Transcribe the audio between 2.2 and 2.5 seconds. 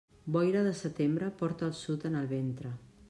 el